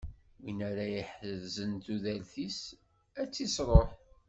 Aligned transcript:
Win 0.41 0.59
ara 0.69 0.85
iḥerzen 1.01 1.71
tudert-is, 1.85 2.59
ad 3.19 3.27
tt-isṛuḥ. 3.29 3.89